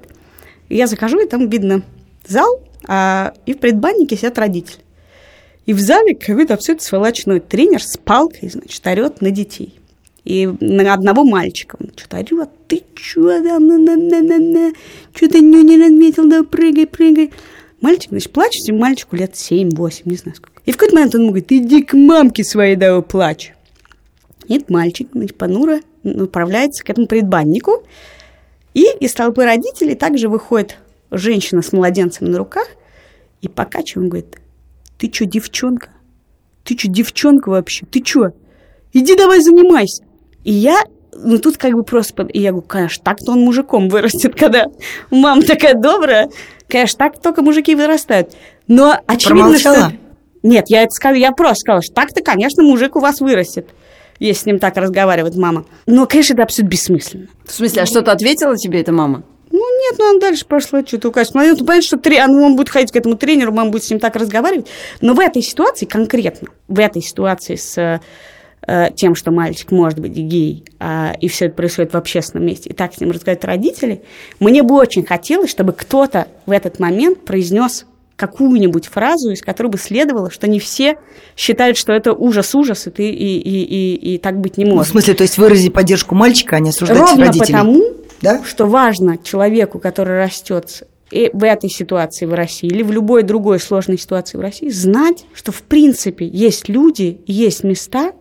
[0.68, 1.82] я захожу, и там видно
[2.26, 4.82] зал, а, и в предбаннике сидят родители.
[5.66, 9.77] И в зале какой-то абсолютно сволочной тренер с палкой, значит, орет на детей.
[10.28, 11.78] И на одного мальчика.
[11.80, 14.72] Он что-то орет, ты чё там, на на на на на
[15.14, 17.32] что ты не, не да прыгай, прыгай.
[17.80, 20.60] Мальчик, значит, плачет, мальчику лет 7-8, не знаю сколько.
[20.66, 23.54] И в какой-то момент он ему говорит, иди к мамке своей, да плачь.
[24.48, 27.82] И этот мальчик, значит, понуро направляется к этому предбаннику.
[28.74, 30.76] И из толпы родителей также выходит
[31.10, 32.68] женщина с младенцем на руках
[33.40, 34.36] и покачиваем, говорит,
[34.98, 35.88] ты что, девчонка?
[36.64, 37.86] Ты что, девчонка вообще?
[37.86, 38.34] Ты что?
[38.92, 40.04] Иди давай занимайся.
[40.48, 40.82] И я,
[41.12, 44.64] ну тут как бы просто, и я говорю, конечно, так-то он мужиком вырастет, когда
[45.10, 46.30] мама такая добрая,
[46.66, 48.32] конечно, так только мужики вырастают.
[48.66, 49.76] Но очевидно, Промолчала?
[49.76, 49.92] что...
[50.42, 53.68] Нет, я это сказала, я просто сказала, что так-то, конечно, мужик у вас вырастет
[54.20, 55.64] если с ним так разговаривает мама.
[55.86, 57.28] Но, конечно, это абсолютно бессмысленно.
[57.44, 59.22] В смысле, а что-то ответила тебе эта мама?
[59.52, 61.34] Ну, нет, ну, она дальше пошла что-то указать.
[61.34, 64.16] Ну, понятно, что три, он будет ходить к этому тренеру, мама будет с ним так
[64.16, 64.66] разговаривать.
[65.00, 68.00] Но в этой ситуации конкретно, в этой ситуации с
[68.94, 72.72] тем, что мальчик может быть гей, э, и все это происходит в общественном месте, и
[72.72, 74.02] так с ним разговаривают родители,
[74.40, 79.78] мне бы очень хотелось, чтобы кто-то в этот момент произнес какую-нибудь фразу, из которой бы
[79.78, 80.98] следовало, что не все
[81.36, 84.78] считают, что это ужас-ужас, и, ты, и, и, и, и так быть не может.
[84.78, 87.46] Ну, в смысле, то есть выразить поддержку мальчика, а не осуждать Ровно родителей?
[87.46, 87.82] потому,
[88.20, 88.42] да?
[88.44, 93.60] что важно человеку, который растет и в этой ситуации в России или в любой другой
[93.60, 98.12] сложной ситуации в России, знать, что в принципе есть люди, есть места,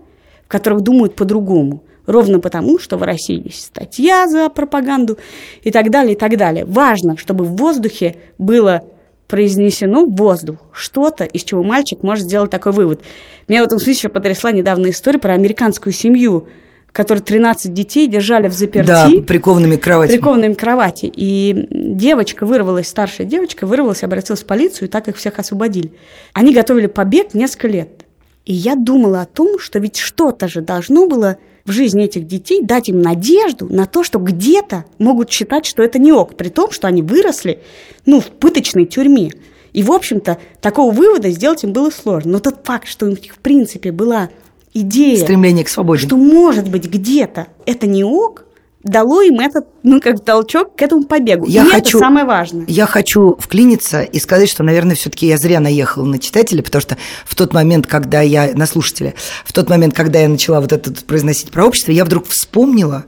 [0.47, 1.83] в которых думают по-другому.
[2.05, 5.17] Ровно потому, что в России есть статья за пропаганду
[5.61, 6.63] и так далее, и так далее.
[6.63, 8.85] Важно, чтобы в воздухе было
[9.27, 13.01] произнесено воздух, что-то, из чего мальчик может сделать такой вывод.
[13.49, 16.47] Меня в этом смысле еще потрясла недавно история про американскую семью,
[16.93, 18.87] которые 13 детей держали в заперти.
[18.87, 20.13] Да, прикованными к кровати.
[20.13, 21.11] Прикованными к кровати.
[21.13, 25.91] И девочка вырвалась, старшая девочка вырвалась, обратилась в полицию, и так их всех освободили.
[26.31, 28.06] Они готовили побег несколько лет.
[28.47, 32.61] И я думала о том, что ведь что-то же должно было в жизни этих детей
[32.63, 36.71] дать им надежду на то, что где-то могут считать, что это не ок, при том,
[36.71, 37.59] что они выросли
[38.05, 39.33] ну, в пыточной тюрьме.
[39.73, 42.31] И, в общем-то, такого вывода сделать им было сложно.
[42.31, 44.29] Но тот факт, что у них, в принципе, была
[44.73, 48.45] идея, стремление к свободе, что может быть где-то это не ок,
[48.87, 51.45] дало им этот, ну, как толчок к этому побегу.
[51.47, 52.65] Я и хочу, это самое важное.
[52.67, 56.97] Я хочу вклиниться и сказать, что, наверное, все-таки я зря наехала на читателя, потому что
[57.25, 59.13] в тот момент, когда я, на слушателя,
[59.45, 63.05] в тот момент, когда я начала вот это произносить про общество, я вдруг вспомнила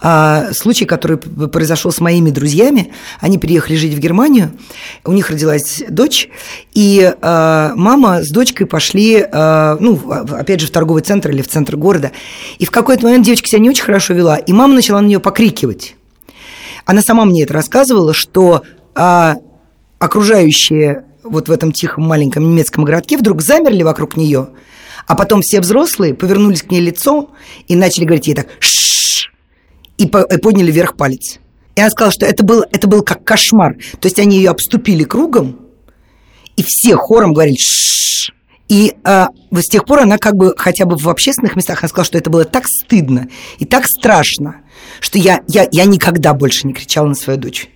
[0.00, 2.92] а, случай, который произошел с моими друзьями.
[3.20, 4.52] Они переехали жить в Германию,
[5.04, 6.28] у них родилась дочь,
[6.72, 11.48] и а, мама с дочкой пошли, а, ну, опять же, в торговый центр или в
[11.48, 12.12] центр города.
[12.58, 15.20] И в какой-то момент девочка себя не очень хорошо вела, и мама начала на нее
[15.20, 15.96] покрикивать.
[16.84, 18.62] Она сама мне это рассказывала, что
[18.94, 19.36] а,
[19.98, 24.48] окружающие вот в этом тихом маленьком немецком городке вдруг замерли вокруг нее,
[25.06, 27.30] А потом все взрослые повернулись к ней лицом
[27.68, 29.32] и начали говорить ей так «шшш»
[29.98, 31.38] и, по- и подняли вверх палец.
[31.74, 33.76] И она сказала, что это был, это был как кошмар.
[34.00, 35.60] То есть они ее обступили кругом,
[36.56, 38.32] и все хором говорили «шшш».
[38.68, 42.06] И э, с тех пор она как бы хотя бы в общественных местах, она сказала,
[42.06, 44.61] что это было так стыдно и так страшно,
[45.00, 47.68] что я, я, я никогда больше не кричала на свою дочь.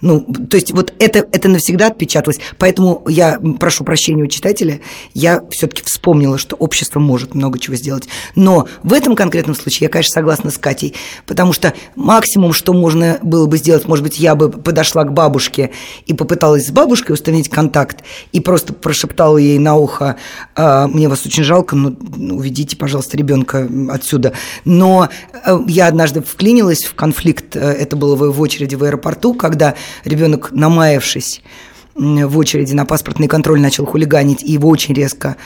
[0.00, 2.40] Ну, то есть вот это, это навсегда отпечаталось.
[2.58, 4.80] Поэтому я прошу прощения у читателя,
[5.14, 8.08] я все-таки вспомнила, что общество может много чего сделать.
[8.34, 10.94] Но в этом конкретном случае я, конечно, согласна с Катей,
[11.26, 15.70] потому что максимум, что можно было бы сделать, может быть, я бы подошла к бабушке
[16.06, 20.16] и попыталась с бабушкой установить контакт и просто прошептала ей на ухо,
[20.54, 21.94] «А, мне вас очень жалко, но
[22.34, 24.32] уведите, пожалуйста, ребенка отсюда.
[24.64, 25.08] Но
[25.44, 29.74] э, я однажды вклинилась в конфликт, э, это было в очереди в аэропорту, когда
[30.04, 31.42] ребенок, намаявшись
[32.00, 35.36] в очереди на паспортный контроль, начал хулиганить, и его очень резко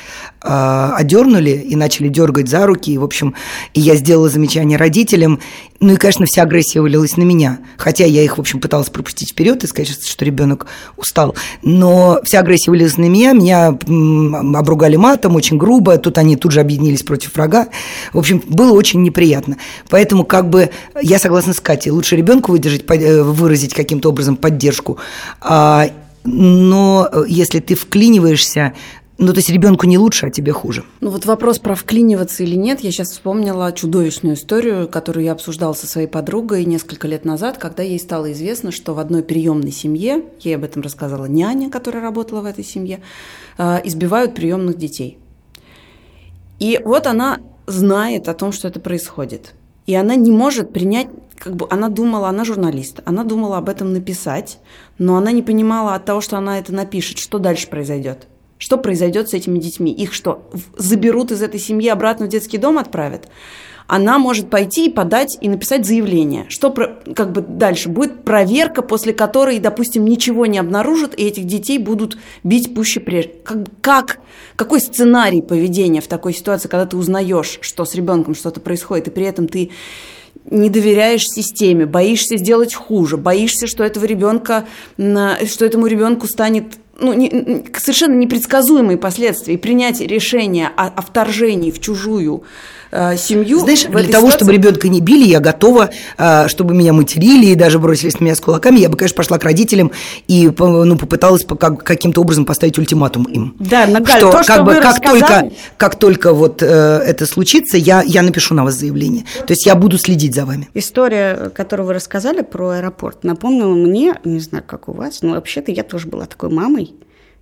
[0.42, 2.92] э, одернули и начали дергать за руки.
[2.92, 3.34] И, в общем,
[3.72, 5.40] и я сделала замечание родителям.
[5.80, 7.58] Ну и, конечно, вся агрессия вылилась на меня.
[7.76, 11.34] Хотя я их, в общем, пыталась пропустить вперед и сказать, что ребенок устал.
[11.62, 13.32] Но вся агрессия вылилась на меня.
[13.32, 13.76] Меня
[14.56, 15.98] обругали матом очень грубо.
[15.98, 17.66] Тут они тут же объединились против врага.
[18.12, 19.56] В общем, было очень неприятно.
[19.90, 20.70] Поэтому, как бы,
[21.02, 21.90] я согласна с Катей.
[21.90, 24.98] Лучше ребенку выдержать, э, выразить каким-то образом поддержку.
[26.24, 28.74] Но э, если ты вклиниваешься,
[29.18, 30.84] ну, то есть ребенку не лучше, а тебе хуже.
[31.00, 35.72] Ну вот вопрос про вклиниваться или нет, я сейчас вспомнила чудовищную историю, которую я обсуждала
[35.74, 40.24] со своей подругой несколько лет назад, когда ей стало известно, что в одной приемной семье,
[40.40, 43.00] ей об этом рассказала няня, которая работала в этой семье,
[43.56, 45.18] э, избивают приемных детей.
[46.58, 49.54] И вот она знает о том, что это происходит.
[49.86, 53.92] И она не может принять, как бы она думала, она журналист, она думала об этом
[53.92, 54.58] написать,
[54.98, 58.26] но она не понимала от того, что она это напишет, что дальше произойдет.
[58.56, 59.92] Что произойдет с этими детьми?
[59.92, 63.28] Их что, заберут из этой семьи обратно в детский дом отправят?
[63.86, 66.46] Она может пойти и подать и написать заявление.
[66.48, 67.90] Что как бы дальше?
[67.90, 73.32] Будет проверка, после которой, допустим, ничего не обнаружат, и этих детей будут бить пуще прежде.
[73.44, 74.18] Как, как,
[74.56, 79.10] какой сценарий поведения в такой ситуации, когда ты узнаешь, что с ребенком что-то происходит, и
[79.10, 79.70] при этом ты
[80.50, 84.66] не доверяешь системе, боишься сделать хуже, боишься, что этого ребенка,
[84.96, 89.54] что этому ребенку станет ну, не- совершенно непредсказуемые последствия.
[89.54, 92.44] И принятие решения о, о вторжении в чужую
[93.16, 93.60] семью.
[93.60, 97.54] Знаешь, для того, ситуации- чтобы ребенка не били, я готова, а, чтобы меня материли и
[97.54, 99.90] даже бросились на меня с кулаками, я бы, конечно, пошла к родителям
[100.28, 103.54] и ну, попыталась по- как- каким-то образом поставить ультиматум им.
[103.58, 107.26] Да, Нагаль, что, то, как что бы, как рассказали- только, как только вот э, это
[107.26, 109.24] случится, я, я напишу на вас заявление.
[109.46, 110.68] То есть я буду следить за вами.
[110.74, 115.72] История, которую вы рассказали про аэропорт, напомнила мне, не знаю, как у вас, но вообще-то
[115.72, 116.94] я тоже была такой мамой,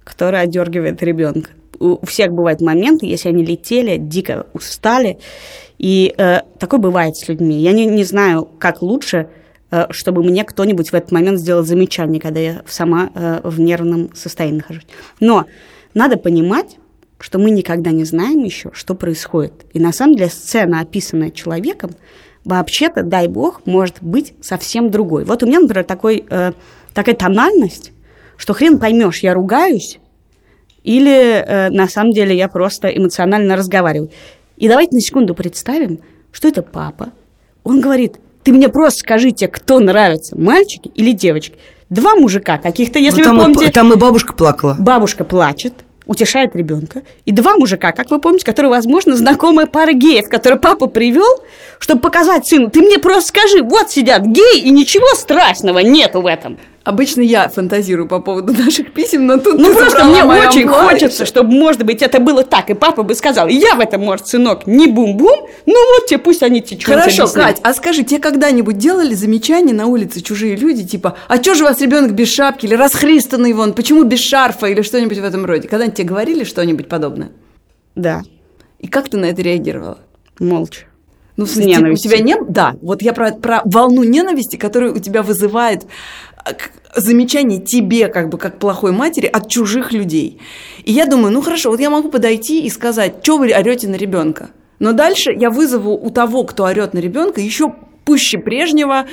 [0.05, 1.51] которая отдергивает ребенка.
[1.79, 5.19] У всех бывают моменты, если они летели, дико устали,
[5.79, 7.61] и э, такое бывает с людьми.
[7.61, 9.29] Я не, не знаю, как лучше,
[9.71, 14.15] э, чтобы мне кто-нибудь в этот момент сделал замечание, когда я сама э, в нервном
[14.15, 14.87] состоянии нахожусь.
[15.19, 15.47] Но
[15.95, 16.79] надо понимать,
[17.19, 19.53] что мы никогда не знаем еще, что происходит.
[19.73, 21.93] И на самом деле сцена, описанная человеком,
[22.45, 25.25] вообще-то, дай бог, может быть совсем другой.
[25.25, 26.53] Вот у меня, например, такой, э,
[26.93, 27.93] такая тональность,
[28.43, 30.01] что хрен поймешь, я ругаюсь,
[30.83, 31.13] или
[31.47, 34.11] э, на самом деле я просто эмоционально разговариваю.
[34.57, 36.01] И давайте на секунду представим,
[36.33, 37.13] что это папа.
[37.63, 41.55] Он говорит, ты мне просто скажите, кто нравится, мальчики или девочки.
[41.89, 43.73] Два мужика каких-то, если Ну, там, вы и- помните.
[43.73, 44.75] там и бабушка плакала.
[44.77, 45.75] Бабушка плачет,
[46.07, 47.03] утешает ребенка.
[47.25, 51.45] И два мужика, как вы помните, которые, возможно, знакомая пара геев, которые папа привел,
[51.79, 56.27] чтобы показать сыну, ты мне просто скажи, вот сидят геи, и ничего страшного нету в
[56.27, 56.59] этом.
[56.85, 60.91] Обычно я фантазирую по поводу наших писем, но тут Ну, просто мне очень амплуа.
[60.91, 64.27] хочется, чтобы, может быть, это было так, и папа бы сказал, я в этом, может,
[64.27, 67.57] сынок, не бум-бум, ну вот тебе, пусть они что-нибудь Хорошо, объясняют».
[67.59, 71.63] Кать, а скажи, тебе когда-нибудь делали замечания на улице чужие люди, типа, а чё же
[71.65, 75.45] у вас ребенок без шапки, или расхристанный вон, почему без шарфа, или что-нибудь в этом
[75.47, 75.69] роде?
[75.69, 77.31] Когда-нибудь тебе говорили что-нибудь подобное?
[77.95, 78.23] Да,
[78.81, 79.99] И как ты на это реагировала?
[80.41, 80.87] молча.
[81.37, 82.11] Ну, в смысле, у ненавистью.
[82.11, 82.37] тебя не...
[82.49, 85.87] Да, вот я про, про волну ненависти, которую у тебя вызывает
[86.37, 86.53] а,
[86.95, 90.41] замечание тебе, как бы, как плохой матери, от чужих людей.
[90.85, 93.97] И я думаю, ну хорошо, вот я могу подойти и сказать, что вы орете на
[93.97, 94.51] ребенка.
[94.79, 97.73] Но дальше я вызову у того, кто орет на ребенка, еще
[98.05, 99.07] пуще прежнего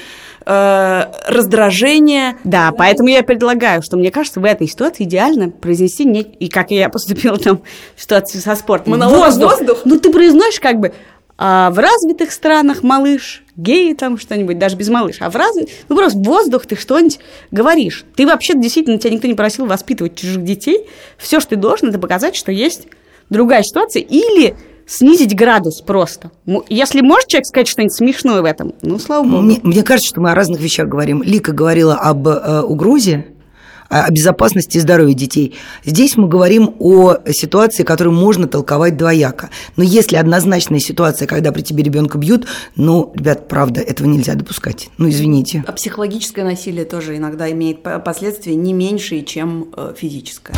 [0.45, 2.37] э, раздражения.
[2.43, 6.21] Да, поэтому я предлагаю, что мне кажется, в этой ситуации идеально произнести не...
[6.21, 7.61] И как я поступила там
[7.95, 8.91] в ситуации со спортом.
[8.91, 9.81] Монолог «Воздух»?
[9.85, 10.93] Ну, ты произносишь как бы
[11.41, 15.73] а в развитых странах малыш, геи там что-нибудь, даже без малыш, а в развитых...
[15.87, 18.03] Ну, просто воздух ты что-нибудь говоришь.
[18.17, 20.85] Ты вообще действительно, тебя никто не просил воспитывать чужих детей.
[21.17, 22.87] Все, что ты должен, это показать, что есть
[23.29, 26.29] другая ситуация, или снизить градус просто.
[26.67, 29.41] Если может человек сказать что-нибудь смешное в этом, ну, слава богу.
[29.41, 31.23] Мне, мне кажется, что мы о разных вещах говорим.
[31.23, 33.27] Лика говорила об э, угрозе,
[33.89, 35.55] о безопасности и здоровье детей.
[35.83, 39.49] Здесь мы говорим о ситуации, которую можно толковать двояко.
[39.75, 44.89] Но если однозначная ситуация, когда при тебе ребенка бьют, ну, ребят, правда, этого нельзя допускать.
[44.97, 45.63] Ну, извините.
[45.67, 50.55] А психологическое насилие тоже иногда имеет последствия не меньшие, чем э, физическое.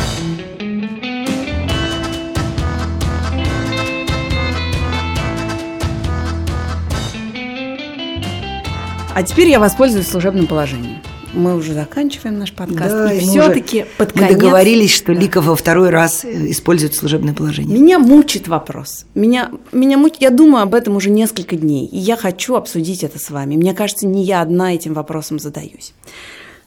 [9.14, 11.00] А теперь я воспользуюсь служебным положением.
[11.32, 12.90] Мы уже заканчиваем наш подкаст.
[12.90, 14.32] Да, и все-таки под конец...
[14.32, 15.20] Мы договорились, что да.
[15.20, 17.78] Лика во второй раз э, использует служебное положение.
[17.78, 19.06] Меня мучит вопрос.
[19.14, 20.20] Меня, меня мучит...
[20.20, 23.56] Я думаю об этом уже несколько дней, и я хочу обсудить это с вами.
[23.56, 25.94] Мне кажется, не я одна этим вопросом задаюсь.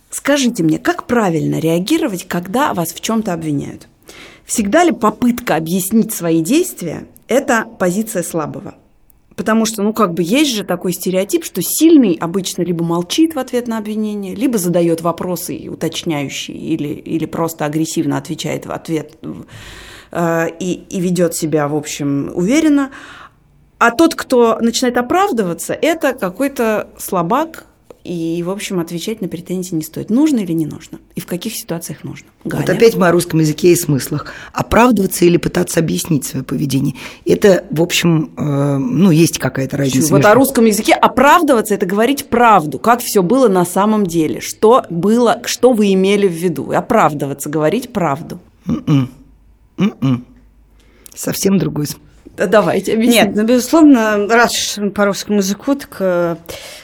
[0.09, 3.87] Скажите мне, как правильно реагировать, когда вас в чем-то обвиняют?
[4.45, 8.75] Всегда ли попытка объяснить свои действия– это позиция слабого?
[9.35, 13.39] Потому что, ну, как бы есть же такой стереотип, что сильный обычно либо молчит в
[13.39, 19.17] ответ на обвинение, либо задает вопросы уточняющие, или, или просто агрессивно отвечает в ответ
[20.11, 22.91] э, и, и ведет себя, в общем, уверенно.
[23.77, 27.65] А тот, кто начинает оправдываться, это какой-то слабак,
[28.05, 30.11] и, в общем, отвечать на претензии не стоит.
[30.11, 30.99] Нужно или не нужно?
[31.15, 32.27] И в каких ситуациях нужно?
[32.43, 32.61] Галя?
[32.61, 34.31] Вот опять мы о русском языке и смыслах.
[34.53, 36.95] Оправдываться или пытаться объяснить свое поведение.
[37.25, 40.09] Это, в общем, э, ну, есть какая-то разница.
[40.09, 40.29] Вот между...
[40.29, 45.41] о русском языке оправдываться– это говорить правду, как все было на самом деле, что было,
[45.45, 46.71] что вы имели в виду.
[46.71, 48.39] И оправдываться, говорить правду.
[48.67, 49.07] Mm-mm.
[49.77, 50.21] Mm-mm.
[51.15, 52.04] Совсем другой смысл.
[52.37, 53.25] Давайте, объясните.
[53.27, 56.35] Нет, ну, безусловно, раз по русскому языку, так, э,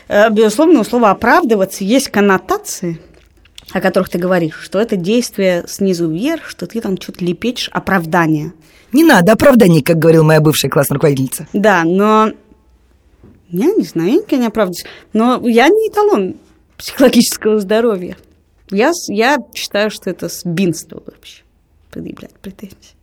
[0.08, 3.01] э, безусловно, у слова «оправдываться» есть коннотации,
[3.71, 8.54] о которых ты говоришь, что это действие снизу вверх, что ты там что-то лепечешь, оправдание.
[8.93, 11.47] Не надо оправданий, как говорила моя бывшая классная руководительница.
[11.54, 12.32] Да, но
[13.49, 14.86] я не знаю, я никогда не оправдываюсь.
[15.13, 16.36] Но я не эталон
[16.77, 18.17] психологического здоровья.
[18.69, 21.43] Я, я считаю, что это сбинство вообще,
[21.91, 22.95] предъявлять претензии.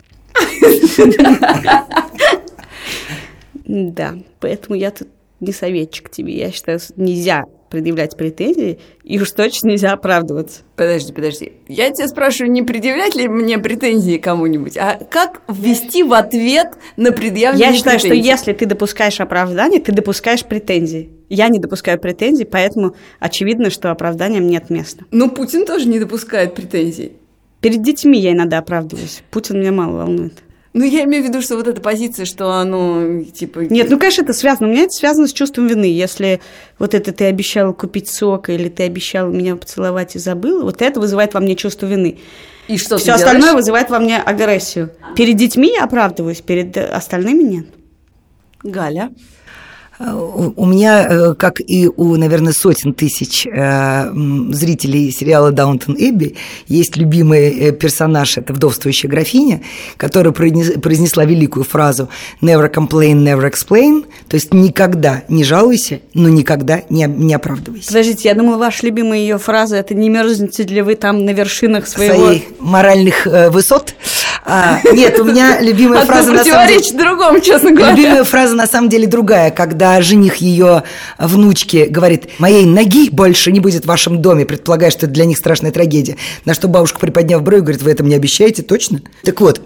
[3.64, 5.08] Да, поэтому я тут
[5.40, 6.36] не советчик тебе.
[6.36, 10.62] Я считаю, нельзя предъявлять претензии, и уж точно нельзя оправдываться.
[10.74, 11.52] Подожди, подожди.
[11.68, 17.12] Я тебя спрашиваю, не предъявлять ли мне претензии кому-нибудь, а как ввести в ответ на
[17.12, 18.22] предъявленные Я считаю, претензии?
[18.22, 21.10] что если ты допускаешь оправдание, ты допускаешь претензии.
[21.28, 25.04] Я не допускаю претензий, поэтому очевидно, что оправданиям нет места.
[25.10, 27.12] Но Путин тоже не допускает претензий.
[27.60, 29.22] Перед детьми я иногда оправдываюсь.
[29.30, 30.34] Путин меня мало волнует.
[30.74, 33.60] Ну, я имею в виду, что вот эта позиция, что оно, типа...
[33.60, 34.68] Нет, ну, конечно, это связано.
[34.68, 35.86] У меня это связано с чувством вины.
[35.86, 36.40] Если
[36.78, 41.00] вот это ты обещал купить сок, или ты обещал меня поцеловать и забыл, вот это
[41.00, 42.18] вызывает во мне чувство вины.
[42.68, 44.90] И что Все остальное вызывает во мне агрессию.
[45.16, 47.66] Перед детьми я оправдываюсь, перед остальными нет.
[48.62, 49.10] Галя?
[50.00, 54.12] У меня, э, как и у, наверное, сотен тысяч э,
[54.52, 56.36] зрителей сериала «Даунтон Эбби»,
[56.68, 59.60] есть любимый э, персонаж, это вдовствующая графиня,
[59.96, 62.08] которая произнесла великую фразу
[62.40, 67.88] «never complain, never explain», то есть «никогда не жалуйся, но никогда не, не оправдывайся».
[67.88, 71.88] Подождите, я думала, ваша любимая ее фраза– это «не мерзнете ли вы там на вершинах
[71.88, 73.96] своего…» Своей моральных высот.
[74.44, 76.98] А, нет, у меня любимая фраза на самом деле...
[76.98, 77.92] другому, честно говоря.
[77.92, 80.84] Любимая фраза на самом деле другая, когда жених ее
[81.18, 85.38] внучки говорит, моей ноги больше не будет в вашем доме, предполагая, что это для них
[85.38, 86.16] страшная трагедия.
[86.44, 89.00] На что бабушка, приподняв брови, говорит, вы это мне обещаете, точно?
[89.22, 89.60] Так вот,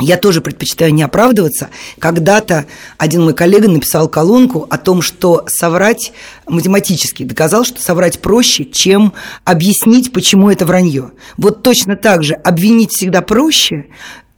[0.00, 1.68] я тоже предпочитаю не оправдываться.
[1.98, 2.66] Когда-то
[2.98, 6.12] один мой коллега написал колонку о том, что соврать
[6.46, 11.12] математически доказал, что соврать проще, чем объяснить, почему это вранье.
[11.38, 13.86] Вот точно так же обвинить всегда проще,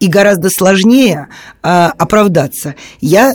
[0.01, 1.29] и гораздо сложнее
[1.63, 2.75] э, оправдаться.
[3.01, 3.33] Я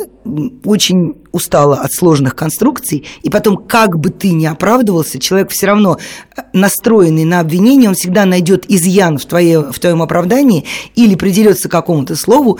[0.64, 5.98] очень устала от сложных конструкций, и потом, как бы ты ни оправдывался, человек все равно
[6.36, 11.68] э, настроенный на обвинение, он всегда найдет изъян в, твое, в твоем оправдании или придерется
[11.68, 12.60] к какому-то слову,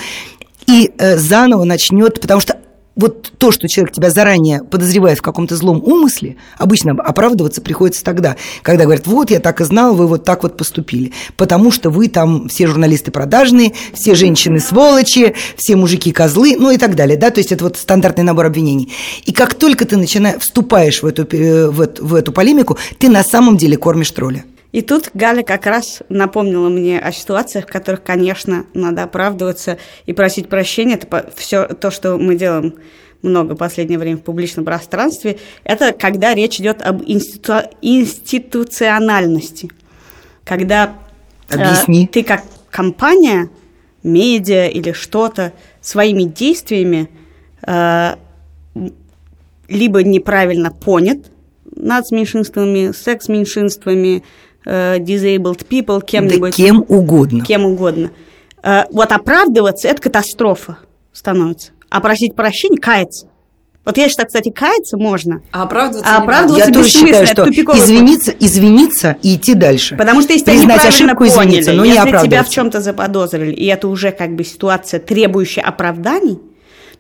[0.68, 2.58] и э, заново начнет, потому что
[2.96, 8.36] вот то, что человек тебя заранее подозревает в каком-то злом умысле, обычно оправдываться приходится тогда,
[8.62, 12.08] когда говорят, вот, я так и знал, вы вот так вот поступили, потому что вы
[12.08, 17.32] там все журналисты продажные, все женщины сволочи, все мужики козлы, ну и так далее, да,
[17.32, 18.92] то есть это вот стандартный набор обвинений.
[19.26, 23.58] И как только ты начинаешь, вступаешь в эту, в в эту полемику, ты на самом
[23.58, 24.46] деле кормишь тролля.
[24.74, 30.14] И тут Галя как раз напомнила мне о ситуациях, в которых, конечно, надо оправдываться и
[30.14, 30.96] просить прощения.
[30.96, 32.74] Это все то, что мы делаем
[33.22, 37.62] много в последнее время в публичном пространстве, это когда речь идет об институ...
[37.82, 39.70] институциональности.
[40.44, 40.96] Когда
[41.50, 42.06] Объясни.
[42.06, 43.50] Э, ты как компания
[44.02, 47.10] медиа или что-то своими действиями
[47.66, 48.16] э,
[49.68, 51.20] либо неправильно понят
[51.76, 54.22] нацменьшинствами, секс-меньшинствами, э,
[54.66, 56.52] disabled people, кем-нибудь.
[56.52, 57.44] Да кем угодно.
[57.44, 58.12] Кем угодно.
[58.64, 60.78] Э, вот оправдываться– это катастрофа
[61.12, 61.72] становится.
[61.90, 63.28] А просить прощения– каяться.
[63.86, 65.42] Вот я считаю, кстати, каяться можно.
[65.52, 67.58] А оправдываться А не оправдываться Я тоже считаю, что путь.
[67.58, 69.98] извиниться, извиниться и идти дальше.
[69.98, 73.66] Потому что если Признать ошибку, поняли, извиниться, но не если тебя в чем-то заподозрили, и
[73.66, 76.40] это уже как бы ситуация, требующая оправданий,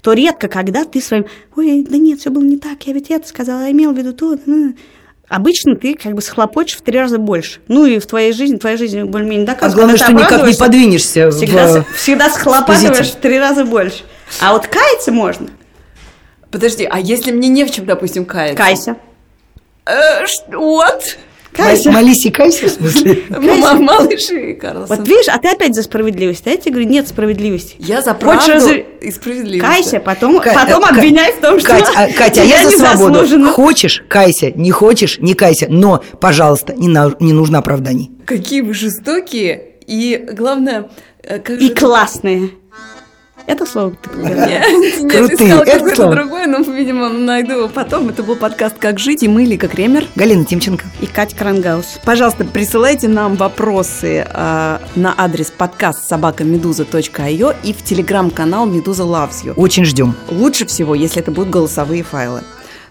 [0.01, 3.25] то редко, когда ты своим, ой, да нет, все было не так, я ведь это
[3.25, 4.37] сказала, я имел в виду то.
[5.33, 5.41] Ну».
[5.41, 7.59] Обычно ты как бы схлопочешь в три раза больше.
[7.67, 9.75] Ну и в твоей жизни, твоя жизнь более-менее А доказывает.
[9.75, 11.93] главное, когда что никак не подвинешься Всегда, в...
[11.95, 14.03] всегда схлопатываешь в три раза больше.
[14.41, 15.47] А вот каяться можно.
[16.51, 18.57] Подожди, а если мне не в чем, допустим, каяться?
[18.57, 18.95] Кайся.
[19.85, 21.17] Э, вот.
[21.53, 21.91] Кайся.
[21.91, 23.23] Молись и кайся, в смысле?
[23.29, 24.97] М- Малыши, Карлсон.
[24.97, 26.45] Вот видишь, а ты опять за справедливость.
[26.47, 27.75] А я тебе говорю, нет справедливости.
[27.79, 29.61] Я за Хочешь правду разре- и справедливость.
[29.73, 32.71] Кайся, потом, Ка- потом Ка- обвиняй в том, что Катя, а, Катя, а я за
[32.77, 33.09] свободу.
[33.11, 33.51] незаслуженно.
[33.51, 35.67] Хочешь, кайся, не хочешь, не кайся.
[35.69, 38.11] Но, пожалуйста, не, на- не нужно оправданий.
[38.25, 39.69] Какие вы жестокие.
[39.85, 40.89] И главное,
[41.21, 41.75] э, как И же...
[41.75, 42.49] классные.
[43.45, 44.45] Это слово ты подбирала.
[44.45, 48.09] Нет, искала какое-то другое, но, видимо, найду его потом.
[48.09, 50.07] Это был подкаст «Как жить» и мы, Лика Кремер.
[50.15, 50.85] Галина Тимченко.
[51.01, 51.99] И Катя Крангаус.
[52.05, 59.53] Пожалуйста, присылайте нам вопросы э, на адрес подкаст собакамедуза.io и в телеграм-канал «Медуза Loves You».
[59.55, 60.15] Очень ждем.
[60.29, 62.41] Лучше всего, если это будут голосовые файлы.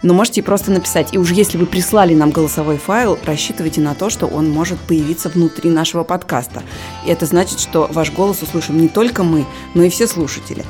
[0.02, 1.14] Но можете просто написать.
[1.14, 5.28] И уже если вы прислали нам голосовой файл, рассчитывайте на то, что он может появиться
[5.28, 6.62] внутри нашего подкаста.
[7.06, 10.64] И это значит, что ваш голос услышим не только мы, но и все слушатели.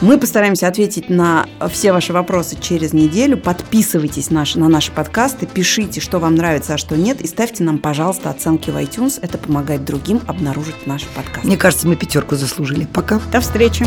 [0.00, 3.36] Мы постараемся ответить на все ваши вопросы через неделю.
[3.36, 7.78] Подписывайтесь наш- на наши подкасты, пишите, что вам нравится, а что нет, и ставьте нам,
[7.78, 9.18] пожалуйста, оценки в iTunes.
[9.20, 11.44] Это помогает другим обнаружить наш подкаст.
[11.44, 12.86] Мне кажется, мы пятерку заслужили.
[12.92, 13.20] Пока.
[13.32, 13.84] До встречи.